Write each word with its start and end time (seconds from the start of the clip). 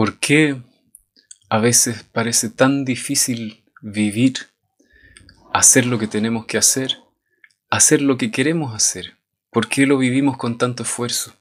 ¿Por 0.00 0.18
qué 0.18 0.62
a 1.50 1.58
veces 1.58 2.04
parece 2.04 2.48
tan 2.48 2.86
difícil 2.86 3.64
vivir, 3.82 4.48
hacer 5.52 5.84
lo 5.84 5.98
que 5.98 6.06
tenemos 6.06 6.46
que 6.46 6.56
hacer, 6.56 6.96
hacer 7.68 8.00
lo 8.00 8.16
que 8.16 8.30
queremos 8.30 8.74
hacer? 8.74 9.18
¿Por 9.50 9.68
qué 9.68 9.84
lo 9.84 9.98
vivimos 9.98 10.38
con 10.38 10.56
tanto 10.56 10.84
esfuerzo? 10.84 11.34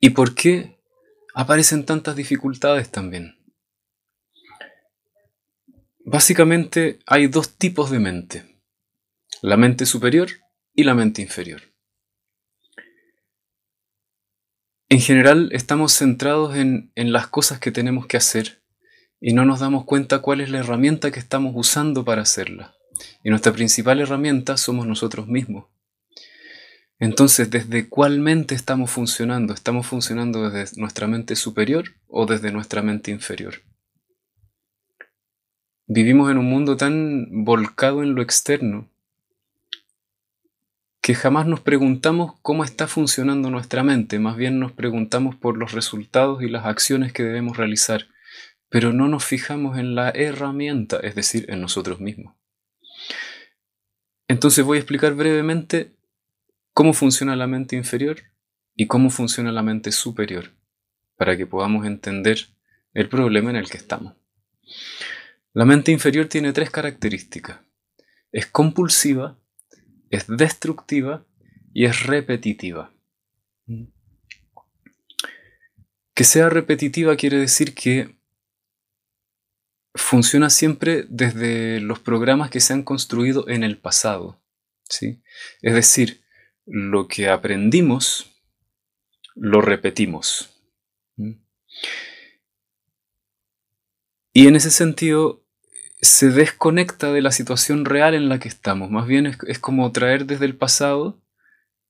¿Y 0.00 0.08
por 0.08 0.34
qué 0.34 0.80
aparecen 1.34 1.84
tantas 1.84 2.16
dificultades 2.16 2.90
también? 2.90 3.36
Básicamente 5.98 7.00
hay 7.04 7.26
dos 7.26 7.58
tipos 7.58 7.90
de 7.90 7.98
mente, 7.98 8.58
la 9.42 9.58
mente 9.58 9.84
superior 9.84 10.30
y 10.72 10.84
la 10.84 10.94
mente 10.94 11.20
inferior. 11.20 11.60
En 14.90 15.00
general 15.00 15.50
estamos 15.52 15.92
centrados 15.92 16.56
en, 16.56 16.90
las 16.94 17.26
cosas 17.26 17.58
que 17.58 17.70
tenemos 17.70 18.06
que 18.06 18.16
hacer 18.16 18.62
y 19.20 19.34
no 19.34 19.44
nos 19.44 19.60
damos 19.60 19.84
cuenta 19.84 20.20
cuál 20.20 20.40
es 20.40 20.48
la 20.48 20.60
herramienta 20.60 21.10
que 21.10 21.18
estamos 21.18 21.52
usando 21.54 22.06
para 22.06 22.22
hacerla. 22.22 22.74
Y 23.22 23.28
nuestra 23.28 23.52
principal 23.52 24.00
herramienta 24.00 24.56
somos 24.56 24.86
nosotros 24.86 25.28
mismos. 25.28 25.66
Entonces, 26.98 27.50
¿desde 27.50 27.88
cuál 27.88 28.18
mente 28.18 28.54
estamos 28.54 28.90
funcionando? 28.90 29.52
¿Estamos 29.52 29.86
funcionando 29.86 30.48
desde 30.48 30.80
nuestra 30.80 31.06
mente 31.06 31.36
superior 31.36 31.94
o 32.06 32.24
desde 32.24 32.50
nuestra 32.50 32.80
mente 32.80 33.10
inferior? 33.10 33.56
Vivimos 35.86 36.30
en 36.30 36.38
un 36.38 36.46
mundo 36.46 36.78
tan 36.78 37.44
volcado 37.44 38.02
en 38.02 38.14
lo 38.14 38.22
externo 38.22 38.88
que 41.08 41.14
jamás 41.14 41.46
nos 41.46 41.60
preguntamos 41.60 42.34
cómo 42.42 42.64
está 42.64 42.86
funcionando 42.86 43.48
nuestra 43.48 43.82
mente, 43.82 44.18
más 44.18 44.36
bien 44.36 44.60
nos 44.60 44.72
preguntamos 44.72 45.34
por 45.36 45.56
los 45.56 45.72
resultados 45.72 46.42
y 46.42 46.50
las 46.50 46.66
acciones 46.66 47.14
que 47.14 47.22
debemos 47.22 47.56
realizar, 47.56 48.08
pero 48.68 48.92
no 48.92 49.08
nos 49.08 49.24
fijamos 49.24 49.78
en 49.78 49.94
la 49.94 50.10
herramienta, 50.10 50.98
es 50.98 51.14
decir, 51.14 51.46
en 51.48 51.62
nosotros 51.62 51.98
mismos. 51.98 52.34
Entonces 54.28 54.66
voy 54.66 54.76
a 54.76 54.80
explicar 54.80 55.14
brevemente 55.14 55.94
cómo 56.74 56.92
funciona 56.92 57.36
la 57.36 57.46
mente 57.46 57.74
inferior 57.74 58.18
y 58.76 58.86
cómo 58.86 59.08
funciona 59.08 59.50
la 59.50 59.62
mente 59.62 59.92
superior, 59.92 60.50
para 61.16 61.38
que 61.38 61.46
podamos 61.46 61.86
entender 61.86 62.48
el 62.92 63.08
problema 63.08 63.48
en 63.48 63.56
el 63.56 63.70
que 63.70 63.78
estamos. 63.78 64.12
La 65.54 65.64
mente 65.64 65.90
inferior 65.90 66.26
tiene 66.26 66.52
tres 66.52 66.68
características. 66.68 67.60
Es 68.30 68.44
compulsiva, 68.44 69.38
es 70.10 70.26
destructiva 70.26 71.24
y 71.72 71.84
es 71.84 72.04
repetitiva. 72.04 72.92
Que 76.14 76.24
sea 76.24 76.48
repetitiva 76.48 77.16
quiere 77.16 77.38
decir 77.38 77.74
que 77.74 78.16
funciona 79.94 80.50
siempre 80.50 81.04
desde 81.08 81.80
los 81.80 81.98
programas 81.98 82.50
que 82.50 82.60
se 82.60 82.72
han 82.72 82.82
construido 82.82 83.48
en 83.48 83.64
el 83.64 83.78
pasado. 83.78 84.40
¿sí? 84.88 85.22
Es 85.60 85.74
decir, 85.74 86.22
lo 86.64 87.08
que 87.08 87.28
aprendimos, 87.28 88.30
lo 89.34 89.60
repetimos. 89.60 90.54
Y 94.32 94.46
en 94.46 94.56
ese 94.56 94.70
sentido, 94.70 95.44
se 96.00 96.30
desconecta 96.30 97.12
de 97.12 97.22
la 97.22 97.32
situación 97.32 97.84
real 97.84 98.14
en 98.14 98.28
la 98.28 98.38
que 98.38 98.48
estamos. 98.48 98.90
Más 98.90 99.06
bien 99.06 99.26
es, 99.26 99.58
como 99.58 99.90
traer 99.92 100.26
desde 100.26 100.44
el 100.44 100.56
pasado 100.56 101.20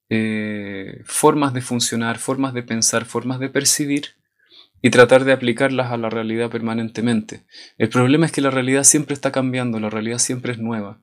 eh, 0.09 1.03
formas 1.05 1.53
de 1.53 1.61
funcionar, 1.61 2.19
formas 2.19 2.55
de 2.55 2.63
pensar, 2.63 3.05
formas 3.05 3.39
de 3.39 3.51
percibir 3.51 4.17
y 4.81 4.91
tratar 4.91 5.25
de 5.25 5.33
aplicarlas 5.33 5.93
a 5.93 5.97
la 5.97 6.09
realidad 6.09 6.51
permanentemente. 6.51 7.45
El 7.77 7.91
problema 7.91 8.27
es 8.27 8.33
que 8.33 8.41
la 8.41 8.51
realidad 8.51 8.85
siempre 8.85 9.15
está 9.15 9.33
cambiando, 9.33 9.81
la 9.81 9.91
realidad 9.91 10.19
siempre 10.19 10.53
es 10.53 10.59
nueva. 10.59 11.03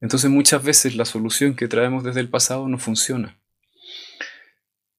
Entonces 0.00 0.30
muchas 0.30 0.62
veces 0.62 0.96
la 0.96 1.04
solución 1.04 1.54
que 1.54 1.68
traemos 1.68 2.04
desde 2.04 2.20
el 2.20 2.28
pasado 2.28 2.68
no 2.68 2.78
funciona. 2.78 3.38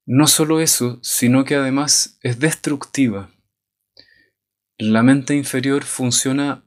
No 0.06 0.26
solo 0.26 0.60
eso, 0.60 0.98
sino 1.02 1.44
que 1.44 1.54
además 1.54 2.18
es 2.22 2.40
destructiva. 2.40 3.30
La 4.78 5.02
mente 5.02 5.34
inferior 5.36 5.84
funciona 5.84 6.63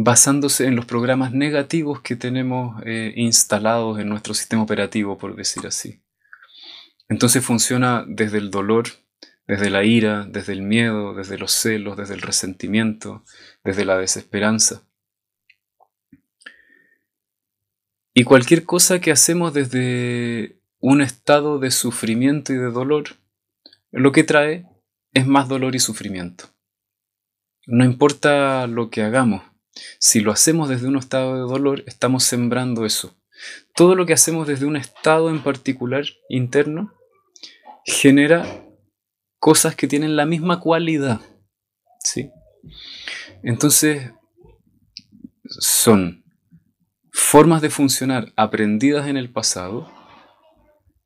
basándose 0.00 0.66
en 0.66 0.76
los 0.76 0.86
programas 0.86 1.32
negativos 1.32 2.00
que 2.02 2.14
tenemos 2.14 2.80
eh, 2.86 3.12
instalados 3.16 3.98
en 3.98 4.08
nuestro 4.08 4.32
sistema 4.32 4.62
operativo, 4.62 5.18
por 5.18 5.34
decir 5.34 5.66
así. 5.66 6.00
Entonces 7.08 7.44
funciona 7.44 8.04
desde 8.06 8.38
el 8.38 8.52
dolor, 8.52 8.84
desde 9.48 9.70
la 9.70 9.82
ira, 9.82 10.24
desde 10.24 10.52
el 10.52 10.62
miedo, 10.62 11.14
desde 11.14 11.36
los 11.36 11.50
celos, 11.50 11.96
desde 11.96 12.14
el 12.14 12.22
resentimiento, 12.22 13.24
desde 13.64 13.84
la 13.84 13.98
desesperanza. 13.98 14.84
Y 18.14 18.22
cualquier 18.22 18.64
cosa 18.64 19.00
que 19.00 19.10
hacemos 19.10 19.52
desde 19.52 20.60
un 20.78 21.00
estado 21.00 21.58
de 21.58 21.72
sufrimiento 21.72 22.52
y 22.52 22.56
de 22.56 22.70
dolor, 22.70 23.16
lo 23.90 24.12
que 24.12 24.22
trae 24.22 24.64
es 25.12 25.26
más 25.26 25.48
dolor 25.48 25.74
y 25.74 25.80
sufrimiento. 25.80 26.44
No 27.66 27.84
importa 27.84 28.68
lo 28.68 28.90
que 28.90 29.02
hagamos, 29.02 29.42
si 29.98 30.20
lo 30.20 30.32
hacemos 30.32 30.68
desde 30.68 30.88
un 30.88 30.96
estado 30.96 31.34
de 31.34 31.40
dolor, 31.40 31.84
estamos 31.86 32.24
sembrando 32.24 32.84
eso. 32.84 33.16
Todo 33.74 33.94
lo 33.94 34.06
que 34.06 34.12
hacemos 34.12 34.46
desde 34.46 34.66
un 34.66 34.76
estado 34.76 35.30
en 35.30 35.42
particular 35.42 36.04
interno 36.28 36.92
genera 37.84 38.64
cosas 39.38 39.74
que 39.74 39.86
tienen 39.86 40.16
la 40.16 40.26
misma 40.26 40.60
cualidad. 40.60 41.20
¿sí? 42.02 42.30
Entonces, 43.42 44.10
son 45.44 46.24
formas 47.12 47.62
de 47.62 47.70
funcionar 47.70 48.32
aprendidas 48.36 49.08
en 49.08 49.16
el 49.16 49.30
pasado 49.30 49.90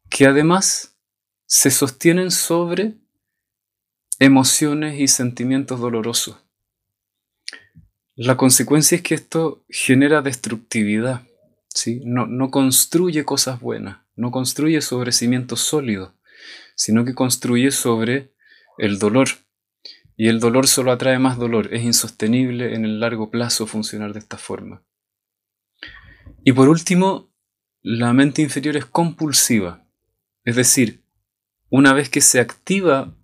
que 0.09 0.27
además 0.27 0.99
se 1.47 1.71
sostienen 1.71 2.31
sobre 2.31 2.97
emociones 4.19 5.01
y 5.01 5.09
sentimientos 5.09 5.81
dolorosos. 5.81 6.37
La 8.15 8.37
consecuencia 8.37 8.97
es 8.97 9.03
que 9.03 9.15
esto 9.15 9.65
genera 9.69 10.21
destructividad, 10.21 11.23
¿sí? 11.69 12.03
no, 12.05 12.27
no 12.27 12.51
construye 12.51 13.25
cosas 13.25 13.61
buenas, 13.61 14.01
no 14.17 14.31
construye 14.31 14.83
sobre 14.83 15.13
cimientos 15.13 15.61
sólidos, 15.61 16.13
sino 16.75 17.07
que 17.07 17.15
construye 17.15 17.71
sobre 17.71 18.35
el 18.77 18.99
dolor. 18.99 19.29
Y 20.15 20.29
el 20.29 20.41
dolor 20.41 20.67
solo 20.67 20.93
atrae 20.93 21.19
más 21.19 21.39
dolor, 21.39 21.73
es 21.73 21.83
insostenible 21.83 22.75
en 22.75 22.85
el 22.85 23.01
largo 23.01 23.31
plazo 23.31 23.67
funcionar 23.67 24.13
de 24.13 24.19
esta 24.19 24.37
forma. 24.37 24.83
Y 26.45 26.53
por 26.53 26.69
último, 26.69 27.33
la 27.81 28.13
mente 28.13 28.43
inferior 28.43 28.77
es 28.77 28.85
compulsiva, 28.85 29.87
es 30.45 30.55
decir, 30.57 31.03
una 31.71 31.95
vez 31.95 32.11
que 32.11 32.21
se 32.21 32.41
activa 32.41 33.17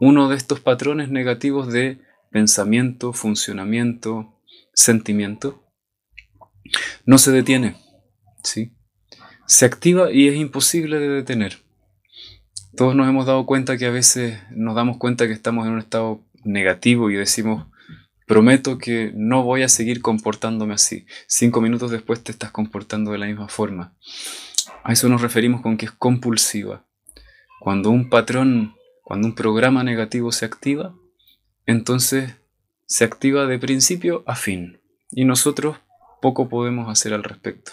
uno 0.00 0.28
de 0.28 0.36
estos 0.36 0.60
patrones 0.60 1.08
negativos 1.08 1.72
de 1.72 1.98
pensamiento, 2.30 3.12
funcionamiento, 3.12 4.34
sentimiento, 4.72 5.64
no 7.04 7.18
se 7.18 7.32
detiene, 7.32 7.76
¿sí? 8.42 8.72
Se 9.46 9.64
activa 9.64 10.12
y 10.12 10.28
es 10.28 10.36
imposible 10.36 10.98
de 10.98 11.08
detener. 11.08 11.58
Todos 12.76 12.94
nos 12.94 13.08
hemos 13.08 13.26
dado 13.26 13.46
cuenta 13.46 13.76
que 13.76 13.86
a 13.86 13.90
veces 13.90 14.38
nos 14.50 14.74
damos 14.74 14.98
cuenta 14.98 15.26
que 15.26 15.32
estamos 15.32 15.66
en 15.66 15.72
un 15.72 15.78
estado 15.78 16.22
negativo 16.44 17.10
y 17.10 17.14
decimos, 17.14 17.66
prometo 18.26 18.78
que 18.78 19.10
no 19.14 19.42
voy 19.42 19.62
a 19.62 19.68
seguir 19.68 20.02
comportándome 20.02 20.74
así. 20.74 21.06
Cinco 21.26 21.60
minutos 21.60 21.90
después 21.90 22.22
te 22.22 22.30
estás 22.30 22.50
comportando 22.52 23.10
de 23.10 23.18
la 23.18 23.26
misma 23.26 23.48
forma. 23.48 23.96
A 24.84 24.92
eso 24.92 25.08
nos 25.08 25.22
referimos 25.22 25.62
con 25.62 25.76
que 25.76 25.86
es 25.86 25.92
compulsiva. 25.92 26.86
Cuando 27.58 27.90
un 27.90 28.08
patrón, 28.08 28.74
cuando 29.02 29.26
un 29.26 29.34
programa 29.34 29.82
negativo 29.82 30.30
se 30.30 30.44
activa, 30.44 30.94
entonces 31.68 32.34
se 32.86 33.04
activa 33.04 33.46
de 33.46 33.58
principio 33.58 34.24
a 34.26 34.34
fin 34.34 34.80
y 35.10 35.26
nosotros 35.26 35.76
poco 36.22 36.48
podemos 36.48 36.88
hacer 36.88 37.12
al 37.12 37.22
respecto. 37.22 37.72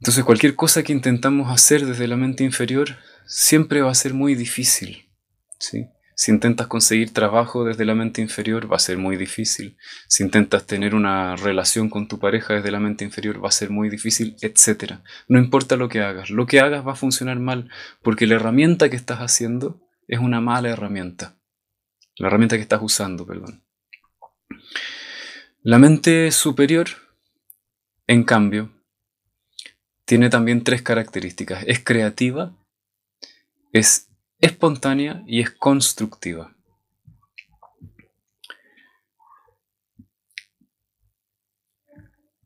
Entonces 0.00 0.22
cualquier 0.22 0.54
cosa 0.54 0.82
que 0.82 0.92
intentamos 0.92 1.50
hacer 1.50 1.86
desde 1.86 2.06
la 2.06 2.16
mente 2.16 2.44
inferior 2.44 2.98
siempre 3.26 3.80
va 3.80 3.90
a 3.90 3.94
ser 3.94 4.12
muy 4.12 4.34
difícil. 4.34 5.08
Si 5.58 6.30
intentas 6.30 6.66
conseguir 6.66 7.14
trabajo 7.14 7.64
desde 7.64 7.86
la 7.86 7.94
mente 7.94 8.20
inferior, 8.20 8.70
va 8.70 8.76
a 8.76 8.80
ser 8.80 8.98
muy 8.98 9.16
difícil. 9.16 9.78
Si 10.08 10.22
intentas 10.22 10.66
tener 10.66 10.94
una 10.94 11.36
relación 11.36 11.88
con 11.88 12.06
tu 12.06 12.18
pareja 12.18 12.54
desde 12.54 12.70
la 12.70 12.80
mente 12.80 13.04
inferior, 13.04 13.42
va 13.42 13.48
a 13.48 13.52
ser 13.52 13.70
muy 13.70 13.88
difícil, 13.88 14.36
etc. 14.42 14.96
No 15.26 15.38
importa 15.38 15.76
lo 15.76 15.88
que 15.88 16.02
hagas, 16.02 16.28
lo 16.28 16.46
que 16.46 16.60
hagas 16.60 16.86
va 16.86 16.92
a 16.92 16.96
funcionar 16.96 17.38
mal, 17.38 17.70
porque 18.02 18.26
la 18.26 18.34
herramienta 18.34 18.90
que 18.90 18.96
estás 18.96 19.20
haciendo 19.20 19.87
es 20.08 20.18
una 20.18 20.40
mala 20.40 20.70
herramienta. 20.70 21.38
La 22.16 22.28
herramienta 22.28 22.56
que 22.56 22.62
estás 22.62 22.82
usando, 22.82 23.26
perdón. 23.26 23.62
La 25.62 25.78
mente 25.78 26.32
superior, 26.32 26.88
en 28.06 28.24
cambio, 28.24 28.72
tiene 30.06 30.30
también 30.30 30.64
tres 30.64 30.80
características. 30.80 31.62
Es 31.66 31.84
creativa, 31.84 32.56
es 33.72 34.08
espontánea 34.40 35.22
y 35.26 35.40
es 35.40 35.50
constructiva. 35.50 36.56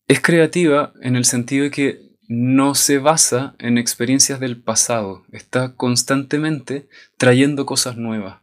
Es 0.08 0.20
creativa 0.20 0.92
en 1.00 1.16
el 1.16 1.24
sentido 1.24 1.64
de 1.64 1.70
que 1.70 2.11
no 2.32 2.74
se 2.74 2.98
basa 2.98 3.54
en 3.58 3.76
experiencias 3.76 4.40
del 4.40 4.58
pasado, 4.58 5.26
está 5.32 5.74
constantemente 5.76 6.88
trayendo 7.18 7.66
cosas 7.66 7.98
nuevas. 7.98 8.40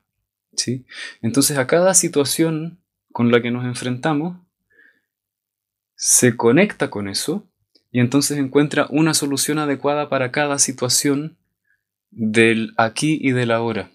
¿sí? 0.56 0.86
Entonces 1.24 1.58
a 1.58 1.66
cada 1.66 1.96
situación 1.96 2.80
con 3.12 3.32
la 3.32 3.42
que 3.42 3.50
nos 3.50 3.66
enfrentamos, 3.66 4.38
se 5.96 6.38
conecta 6.38 6.92
con 6.92 7.08
eso 7.08 7.50
y 7.92 8.00
entonces 8.00 8.38
encuentra 8.38 8.86
una 8.92 9.16
solución 9.16 9.58
adecuada 9.58 10.08
para 10.08 10.32
cada 10.32 10.60
situación 10.60 11.40
del 12.12 12.74
aquí 12.78 13.18
y 13.20 13.32
del 13.32 13.50
ahora. 13.50 13.92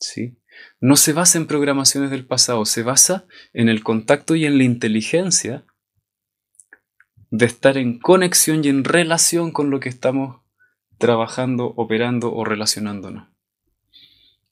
¿sí? 0.00 0.38
No 0.80 0.96
se 0.96 1.12
basa 1.12 1.36
en 1.36 1.46
programaciones 1.46 2.10
del 2.10 2.24
pasado, 2.24 2.64
se 2.64 2.82
basa 2.82 3.26
en 3.52 3.68
el 3.68 3.84
contacto 3.84 4.36
y 4.36 4.46
en 4.46 4.56
la 4.56 4.64
inteligencia 4.64 5.66
de 7.30 7.46
estar 7.46 7.76
en 7.76 7.98
conexión 7.98 8.64
y 8.64 8.68
en 8.68 8.84
relación 8.84 9.50
con 9.50 9.70
lo 9.70 9.80
que 9.80 9.88
estamos 9.88 10.40
trabajando, 10.98 11.72
operando 11.76 12.32
o 12.34 12.44
relacionándonos. 12.44 13.28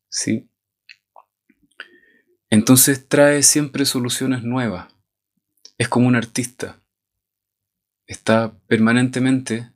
¿Sí? 0.09 0.49
Entonces 2.51 3.09
trae 3.09 3.43
siempre 3.43 3.85
soluciones 3.85 4.43
nuevas. 4.43 4.93
Es 5.79 5.89
como 5.89 6.07
un 6.07 6.17
artista. 6.17 6.81
Está 8.07 8.57
permanentemente 8.67 9.73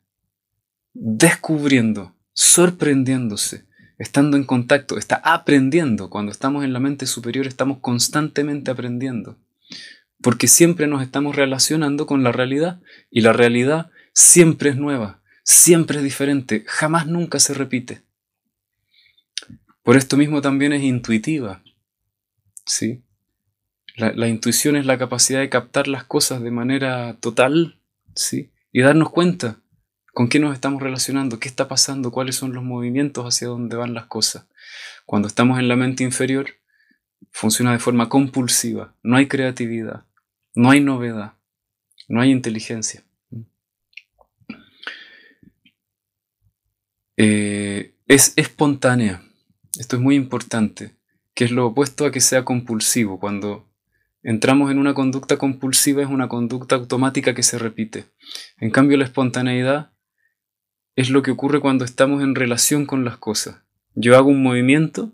descubriendo, 0.92 2.14
sorprendiéndose, 2.32 3.66
estando 3.98 4.36
en 4.36 4.44
contacto, 4.44 4.98
está 4.98 5.16
aprendiendo. 5.16 6.10
Cuando 6.10 6.32
estamos 6.32 6.64
en 6.64 6.72
la 6.72 6.80
mente 6.80 7.06
superior 7.06 7.46
estamos 7.46 7.78
constantemente 7.80 8.70
aprendiendo. 8.70 9.36
Porque 10.22 10.48
siempre 10.48 10.86
nos 10.86 11.02
estamos 11.02 11.36
relacionando 11.36 12.06
con 12.06 12.22
la 12.22 12.32
realidad 12.32 12.80
y 13.10 13.22
la 13.22 13.32
realidad 13.32 13.90
siempre 14.12 14.70
es 14.70 14.76
nueva, 14.76 15.20
siempre 15.44 15.98
es 15.98 16.04
diferente, 16.04 16.64
jamás 16.66 17.06
nunca 17.06 17.38
se 17.38 17.54
repite. 17.54 18.02
Por 19.82 19.96
esto 19.96 20.16
mismo 20.16 20.42
también 20.42 20.72
es 20.72 20.82
intuitiva. 20.82 21.62
¿sí? 22.70 23.02
La, 23.96 24.28
intuición 24.28 24.76
es 24.76 24.86
la 24.86 24.96
capacidad 24.96 25.40
de 25.40 25.50
captar 25.50 25.88
las 25.88 26.04
cosas 26.04 26.40
de 26.40 26.50
manera 26.50 27.16
total, 27.20 27.78
¿sí? 28.14 28.50
Y 28.72 28.80
darnos 28.80 29.10
cuenta 29.10 29.58
con 30.14 30.28
qué 30.28 30.38
nos 30.38 30.54
estamos 30.54 30.82
relacionando, 30.82 31.38
qué 31.38 31.48
está 31.48 31.68
pasando, 31.68 32.10
cuáles 32.10 32.36
son 32.36 32.54
los 32.54 32.64
movimientos 32.64 33.26
hacia 33.26 33.48
dónde 33.48 33.76
van 33.76 33.92
las 33.92 34.06
cosas. 34.06 34.46
Cuando 35.04 35.28
estamos 35.28 35.58
en 35.58 35.68
la 35.68 35.76
mente 35.76 36.02
inferior, 36.02 36.46
funciona 37.30 37.72
de 37.72 37.78
forma 37.78 38.08
compulsiva, 38.08 38.94
no 39.02 39.16
hay 39.16 39.26
creatividad, 39.26 40.04
no 40.54 40.70
hay 40.70 40.80
novedad, 40.80 41.34
no 42.08 42.20
hay 42.20 42.30
inteligencia. 42.30 43.04
Eh, 47.16 47.94
es 48.06 48.32
espontánea, 48.36 49.22
esto 49.78 49.96
es 49.96 50.02
muy 50.02 50.16
importante 50.16 50.96
que 51.34 51.44
es 51.44 51.50
lo 51.50 51.68
opuesto 51.68 52.04
a 52.04 52.10
que 52.10 52.20
sea 52.20 52.44
compulsivo. 52.44 53.18
Cuando 53.18 53.68
entramos 54.22 54.70
en 54.70 54.78
una 54.78 54.94
conducta 54.94 55.38
compulsiva 55.38 56.02
es 56.02 56.08
una 56.08 56.28
conducta 56.28 56.76
automática 56.76 57.34
que 57.34 57.42
se 57.42 57.58
repite. 57.58 58.06
En 58.58 58.70
cambio, 58.70 58.98
la 58.98 59.04
espontaneidad 59.04 59.92
es 60.96 61.10
lo 61.10 61.22
que 61.22 61.30
ocurre 61.30 61.60
cuando 61.60 61.84
estamos 61.84 62.22
en 62.22 62.34
relación 62.34 62.84
con 62.84 63.04
las 63.04 63.16
cosas. 63.16 63.62
Yo 63.94 64.16
hago 64.16 64.28
un 64.28 64.42
movimiento, 64.42 65.12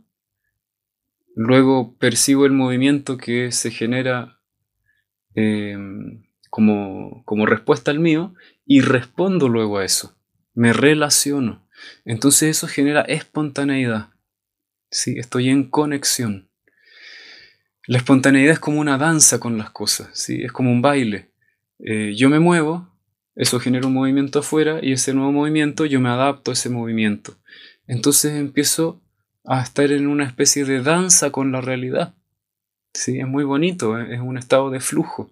luego 1.34 1.96
percibo 1.98 2.44
el 2.46 2.52
movimiento 2.52 3.16
que 3.16 3.52
se 3.52 3.70
genera 3.70 4.35
em, 5.36 6.24
como, 6.50 7.22
como 7.24 7.46
respuesta 7.46 7.92
al 7.92 8.00
mío 8.00 8.34
y 8.66 8.80
respondo 8.80 9.48
luego 9.48 9.78
a 9.78 9.84
eso. 9.84 10.16
Me 10.54 10.72
relaciono. 10.72 11.66
Entonces 12.04 12.56
eso 12.56 12.66
genera 12.66 13.02
espontaneidad. 13.02 14.10
¿sí? 14.90 15.18
Estoy 15.18 15.50
en 15.50 15.64
conexión. 15.70 16.48
La 17.86 17.98
espontaneidad 17.98 18.54
es 18.54 18.58
como 18.58 18.80
una 18.80 18.98
danza 18.98 19.38
con 19.38 19.58
las 19.58 19.70
cosas, 19.70 20.08
¿sí? 20.12 20.42
Es 20.42 20.50
como 20.50 20.72
un 20.72 20.82
baile. 20.82 21.30
Eh, 21.78 22.14
yo 22.16 22.28
me 22.28 22.40
muevo, 22.40 22.88
eso 23.36 23.60
genera 23.60 23.86
un 23.86 23.92
movimiento 23.92 24.40
afuera 24.40 24.80
y 24.82 24.92
ese 24.92 25.14
nuevo 25.14 25.30
movimiento 25.30 25.86
yo 25.86 26.00
me 26.00 26.08
adapto 26.08 26.50
a 26.50 26.54
ese 26.54 26.68
movimiento. 26.68 27.36
Entonces 27.86 28.32
empiezo 28.32 29.00
a 29.44 29.62
estar 29.62 29.92
en 29.92 30.08
una 30.08 30.24
especie 30.24 30.64
de 30.64 30.82
danza 30.82 31.30
con 31.30 31.52
la 31.52 31.60
realidad. 31.60 32.14
Sí, 32.96 33.20
es 33.20 33.26
muy 33.26 33.44
bonito, 33.44 33.98
es 33.98 34.20
un 34.20 34.38
estado 34.38 34.70
de 34.70 34.80
flujo. 34.80 35.30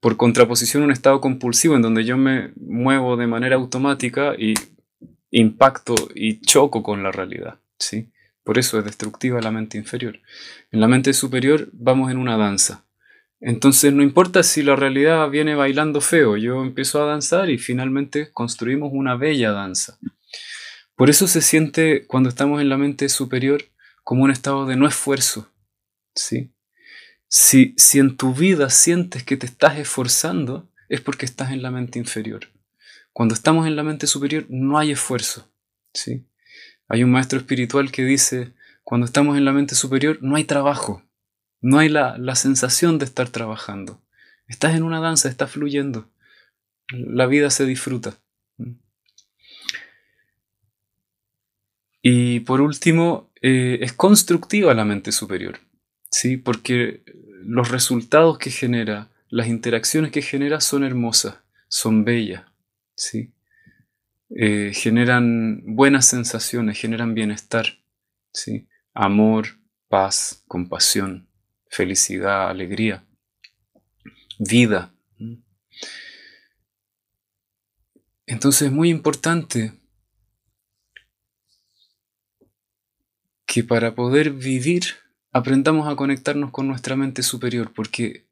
Por 0.00 0.16
contraposición, 0.16 0.82
un 0.82 0.92
estado 0.92 1.20
compulsivo 1.20 1.76
en 1.76 1.82
donde 1.82 2.04
yo 2.04 2.16
me 2.16 2.52
muevo 2.56 3.18
de 3.18 3.26
manera 3.26 3.56
automática 3.56 4.34
y 4.38 4.54
impacto 5.30 5.94
y 6.14 6.40
choco 6.40 6.82
con 6.82 7.02
la 7.02 7.12
realidad. 7.12 7.60
¿sí? 7.78 8.08
Por 8.42 8.58
eso 8.58 8.78
es 8.78 8.84
destructiva 8.86 9.42
la 9.42 9.50
mente 9.50 9.76
inferior. 9.76 10.20
En 10.70 10.80
la 10.80 10.88
mente 10.88 11.12
superior 11.12 11.68
vamos 11.74 12.10
en 12.10 12.16
una 12.16 12.38
danza. 12.38 12.86
Entonces 13.40 13.92
no 13.92 14.02
importa 14.02 14.42
si 14.42 14.62
la 14.62 14.74
realidad 14.74 15.28
viene 15.28 15.54
bailando 15.54 16.00
feo, 16.00 16.38
yo 16.38 16.62
empiezo 16.62 17.02
a 17.02 17.06
danzar 17.06 17.50
y 17.50 17.58
finalmente 17.58 18.32
construimos 18.32 18.88
una 18.90 19.16
bella 19.16 19.52
danza. 19.52 19.98
Por 20.96 21.10
eso 21.10 21.26
se 21.26 21.42
siente 21.42 22.06
cuando 22.06 22.30
estamos 22.30 22.62
en 22.62 22.70
la 22.70 22.78
mente 22.78 23.10
superior 23.10 23.64
como 24.02 24.24
un 24.24 24.30
estado 24.30 24.64
de 24.64 24.76
no 24.76 24.88
esfuerzo. 24.88 25.50
¿sí? 26.14 26.53
Si, 27.36 27.74
en 27.94 28.16
tu 28.16 28.32
vida 28.32 28.70
sientes 28.70 29.24
que 29.24 29.36
te 29.36 29.46
estás 29.46 29.76
esforzando, 29.76 30.70
es 30.88 31.00
porque 31.00 31.26
estás 31.26 31.50
en 31.50 31.62
la 31.62 31.72
mente 31.72 31.98
inferior. 31.98 32.46
Cuando 33.12 33.34
estamos 33.34 33.66
en 33.66 33.74
la 33.74 33.82
mente 33.82 34.06
superior 34.06 34.46
no 34.48 34.78
hay 34.78 34.92
esfuerzo. 34.92 35.50
¿sí? 35.92 36.24
Hay 36.86 37.02
un 37.02 37.10
maestro 37.10 37.40
espiritual 37.40 37.90
que 37.90 38.04
dice, 38.04 38.54
cuando 38.84 39.04
estamos 39.04 39.36
en 39.36 39.44
la 39.44 39.50
mente 39.50 39.74
superior 39.74 40.20
no 40.22 40.36
hay 40.36 40.44
trabajo, 40.44 41.02
no 41.60 41.80
hay 41.80 41.88
la, 41.88 42.36
sensación 42.36 43.00
de 43.00 43.04
estar 43.04 43.28
trabajando. 43.28 44.00
Estás 44.46 44.76
en 44.76 44.84
una 44.84 45.00
danza, 45.00 45.28
estás 45.28 45.50
fluyendo. 45.50 46.08
La 46.92 47.26
vida 47.26 47.50
se 47.50 47.66
disfruta. 47.66 48.16
Y 52.00 52.40
por 52.40 52.60
último, 52.60 53.32
eh, 53.42 53.78
es 53.80 53.92
constructiva 53.92 54.72
la 54.72 54.84
mente 54.84 55.10
superior, 55.10 55.58
¿sí? 56.14 56.36
porque 56.36 57.02
los 57.42 57.70
resultados 57.70 58.38
que 58.38 58.50
genera, 58.50 59.10
las 59.30 59.48
interacciones 59.48 60.12
que 60.12 60.22
genera 60.22 60.60
son 60.60 60.84
hermosas, 60.84 61.38
son 61.66 62.04
bellas. 62.04 62.44
¿sí? 62.94 63.32
Eh, 64.30 64.70
generan 64.72 65.62
buenas 65.64 66.06
sensaciones, 66.06 66.78
generan 66.78 67.14
bienestar, 67.14 67.66
¿sí? 68.32 68.68
amor, 68.94 69.58
paz, 69.88 70.44
compasión, 70.46 71.28
felicidad, 71.68 72.48
alegría, 72.48 73.04
vida. 74.38 74.94
Entonces 78.24 78.68
es 78.68 78.72
muy 78.72 78.88
importante 78.88 79.72
que 83.46 83.64
para 83.64 83.96
poder 83.96 84.30
vivir 84.30 85.03
aprendamos 85.34 85.86
a 85.86 85.96
conectarnos 85.96 86.50
con 86.50 86.66
nuestra 86.66 86.96
mente 86.96 87.22
superior, 87.22 87.72
porque 87.74 88.24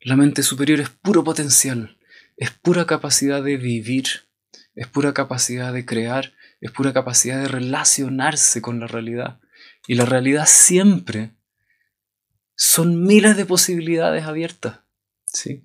la 0.00 0.16
mente 0.16 0.42
superior 0.42 0.80
es 0.80 0.88
puro 0.88 1.22
potencial, 1.22 1.98
es 2.38 2.50
pura 2.50 2.86
capacidad 2.86 3.42
de 3.42 3.58
vivir 3.58 4.06
es 4.74 4.88
pura 4.88 5.14
capacidad 5.14 5.72
de 5.72 5.86
crear, 5.86 6.32
es 6.60 6.70
pura 6.70 6.92
capacidad 6.92 7.40
de 7.40 7.48
relacionarse 7.48 8.60
con 8.60 8.80
la 8.80 8.86
realidad. 8.86 9.40
Y 9.86 9.94
la 9.94 10.04
realidad 10.04 10.46
siempre 10.46 11.34
son 12.56 13.04
miles 13.04 13.36
de 13.36 13.46
posibilidades 13.46 14.24
abiertas. 14.24 14.80
¿sí? 15.26 15.64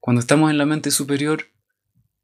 Cuando 0.00 0.20
estamos 0.20 0.50
en 0.50 0.58
la 0.58 0.66
mente 0.66 0.90
superior, 0.90 1.46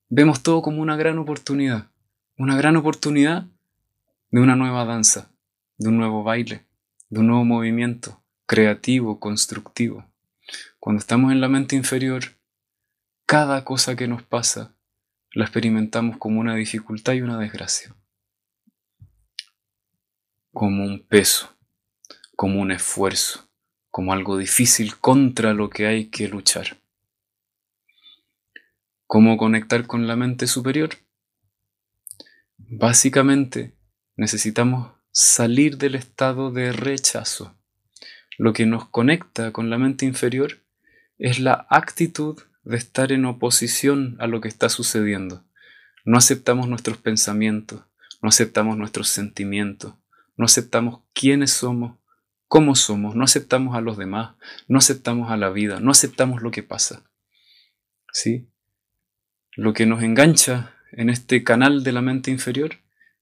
vemos 0.08 0.42
todo 0.42 0.62
como 0.62 0.82
una 0.82 0.96
gran 0.96 1.18
oportunidad. 1.18 1.90
Una 2.36 2.56
gran 2.56 2.76
oportunidad 2.76 3.46
de 4.30 4.40
una 4.40 4.56
nueva 4.56 4.84
danza, 4.84 5.30
de 5.76 5.88
un 5.88 5.98
nuevo 5.98 6.22
baile, 6.22 6.64
de 7.10 7.20
un 7.20 7.26
nuevo 7.26 7.44
movimiento 7.44 8.22
creativo, 8.46 9.20
constructivo. 9.20 10.06
Cuando 10.78 11.00
estamos 11.00 11.32
en 11.32 11.40
la 11.40 11.48
mente 11.48 11.76
inferior, 11.76 12.22
cada 13.26 13.64
cosa 13.64 13.96
que 13.96 14.08
nos 14.08 14.22
pasa 14.22 14.74
la 15.32 15.44
experimentamos 15.44 16.16
como 16.16 16.40
una 16.40 16.54
dificultad 16.54 17.12
y 17.12 17.20
una 17.20 17.38
desgracia, 17.38 17.94
como 20.52 20.84
un 20.84 21.06
peso, 21.06 21.56
como 22.36 22.60
un 22.60 22.72
esfuerzo, 22.72 23.48
como 23.90 24.12
algo 24.12 24.38
difícil 24.38 24.96
contra 24.98 25.52
lo 25.52 25.68
que 25.68 25.86
hay 25.86 26.06
que 26.06 26.28
luchar. 26.28 26.78
¿Cómo 29.06 29.36
conectar 29.36 29.86
con 29.88 30.06
la 30.06 30.14
mente 30.14 30.46
superior? 30.46 30.90
Básicamente 32.56 33.74
necesitamos 34.14 34.99
salir 35.12 35.76
del 35.76 35.94
estado 35.94 36.50
de 36.50 36.72
rechazo. 36.72 37.54
Lo 38.38 38.52
que 38.52 38.66
nos 38.66 38.88
conecta 38.88 39.52
con 39.52 39.70
la 39.70 39.78
mente 39.78 40.06
inferior 40.06 40.58
es 41.18 41.40
la 41.40 41.66
actitud 41.68 42.40
de 42.64 42.76
estar 42.76 43.12
en 43.12 43.24
oposición 43.24 44.16
a 44.20 44.26
lo 44.26 44.40
que 44.40 44.48
está 44.48 44.68
sucediendo. 44.68 45.44
No 46.04 46.16
aceptamos 46.16 46.68
nuestros 46.68 46.96
pensamientos, 46.98 47.82
no 48.22 48.28
aceptamos 48.28 48.76
nuestros 48.76 49.08
sentimientos, 49.08 49.94
no 50.36 50.46
aceptamos 50.46 51.00
quiénes 51.12 51.52
somos, 51.52 51.98
cómo 52.48 52.74
somos, 52.74 53.14
no 53.14 53.24
aceptamos 53.24 53.76
a 53.76 53.80
los 53.80 53.96
demás, 53.96 54.34
no 54.68 54.78
aceptamos 54.78 55.30
a 55.30 55.36
la 55.36 55.50
vida, 55.50 55.80
no 55.80 55.90
aceptamos 55.90 56.42
lo 56.42 56.50
que 56.50 56.62
pasa. 56.62 57.02
¿Sí? 58.12 58.48
Lo 59.56 59.72
que 59.72 59.86
nos 59.86 60.02
engancha 60.02 60.74
en 60.92 61.10
este 61.10 61.44
canal 61.44 61.84
de 61.84 61.92
la 61.92 62.00
mente 62.00 62.30
inferior 62.30 62.76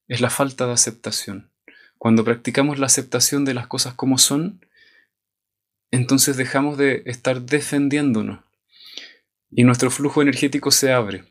es 0.07 0.21
la 0.21 0.31
falta 0.31 0.67
de 0.67 0.73
aceptación. 0.73 1.51
Cuando 1.99 2.25
practicamos 2.25 2.79
la 2.79 2.87
aceptación 2.87 3.45
de 3.45 3.55
las 3.55 3.67
cosas 3.67 3.95
como 3.95 4.19
son, 4.19 4.65
entonces 5.91 6.37
dejamos 6.37 6.79
de 6.79 7.03
estar 7.07 7.43
defendiéndonos 7.43 8.41
y 9.51 9.65
nuestro 9.65 9.91
flujo 9.91 10.23
energético 10.23 10.71
se 10.71 10.93
abre. 10.93 11.25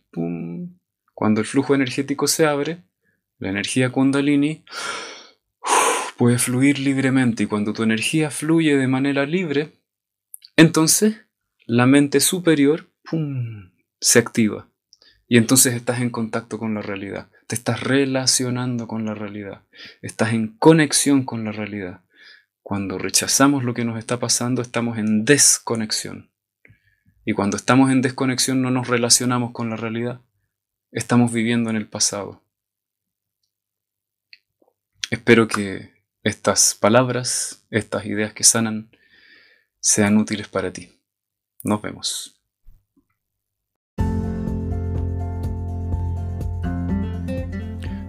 Cuando 1.13 1.41
el 1.41 1.47
flujo 1.47 1.75
energético 1.75 2.27
se 2.27 2.45
abre, 2.45 2.83
la 3.39 3.49
energía 3.49 3.91
kundalini 3.91 4.63
puede 6.17 6.39
fluir 6.39 6.79
libremente 6.79 7.43
y 7.43 7.45
cuando 7.47 7.73
tu 7.73 7.83
energía 7.83 8.31
fluye 8.31 8.75
de 8.75 8.87
manera 8.87 9.25
libre, 9.25 9.71
entonces 10.55 11.21
la 11.65 11.85
mente 11.85 12.19
superior 12.19 12.89
se 13.99 14.19
activa 14.19 14.67
y 15.27 15.37
entonces 15.37 15.73
estás 15.73 15.99
en 15.99 16.09
contacto 16.09 16.57
con 16.57 16.73
la 16.73 16.81
realidad, 16.81 17.29
te 17.47 17.55
estás 17.55 17.81
relacionando 17.81 18.87
con 18.87 19.05
la 19.05 19.13
realidad, 19.13 19.63
estás 20.01 20.33
en 20.33 20.57
conexión 20.57 21.23
con 21.23 21.43
la 21.43 21.51
realidad. 21.51 22.01
Cuando 22.61 22.97
rechazamos 22.97 23.63
lo 23.63 23.73
que 23.73 23.85
nos 23.85 23.97
está 23.97 24.19
pasando, 24.19 24.61
estamos 24.61 24.97
en 24.97 25.25
desconexión. 25.25 26.29
Y 27.23 27.33
cuando 27.33 27.57
estamos 27.57 27.91
en 27.91 28.01
desconexión 28.01 28.61
no 28.61 28.71
nos 28.71 28.87
relacionamos 28.87 29.51
con 29.51 29.69
la 29.69 29.75
realidad, 29.75 30.21
estamos 30.91 31.31
viviendo 31.31 31.69
en 31.69 31.75
el 31.75 31.87
pasado. 31.87 32.41
Espero 35.09 35.47
que 35.47 35.93
estas 36.23 36.75
palabras, 36.75 37.65
estas 37.69 38.05
ideas 38.05 38.33
que 38.33 38.43
sanan, 38.43 38.89
sean 39.79 40.17
útiles 40.17 40.47
para 40.47 40.71
ti. 40.71 40.99
Nos 41.63 41.81
vemos. 41.81 42.36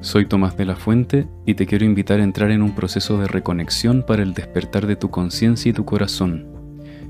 Soy 0.00 0.26
Tomás 0.26 0.56
de 0.56 0.64
la 0.64 0.76
Fuente 0.76 1.26
y 1.44 1.54
te 1.54 1.66
quiero 1.66 1.84
invitar 1.84 2.20
a 2.20 2.24
entrar 2.24 2.52
en 2.52 2.62
un 2.62 2.76
proceso 2.76 3.18
de 3.18 3.26
reconexión 3.26 4.04
para 4.06 4.22
el 4.22 4.32
despertar 4.32 4.86
de 4.86 4.94
tu 4.94 5.10
conciencia 5.10 5.70
y 5.70 5.72
tu 5.72 5.84
corazón. 5.84 6.46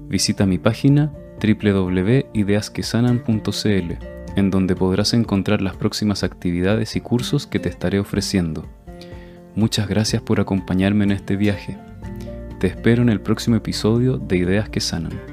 Visita 0.09 0.47
mi 0.47 0.57
página 0.57 1.12
www.ideasquesanan.cl, 1.38 3.92
en 4.37 4.50
donde 4.50 4.75
podrás 4.75 5.12
encontrar 5.12 5.61
las 5.61 5.76
próximas 5.76 6.25
actividades 6.25 6.97
y 6.97 7.02
cursos 7.02 7.47
que 7.47 7.59
te 7.59 7.68
estaré 7.68 8.00
ofreciendo. 8.00 8.64
Muchas 9.54 9.87
gracias 9.87 10.23
por 10.23 10.40
acompañarme 10.40 11.04
en 11.04 11.12
este 11.12 11.37
viaje. 11.37 11.76
Te 12.59 12.68
espero 12.68 13.02
en 13.02 13.11
el 13.11 13.21
próximo 13.21 13.57
episodio 13.57 14.16
de 14.16 14.38
Ideas 14.38 14.71
que 14.71 14.80
Sanan. 14.80 15.27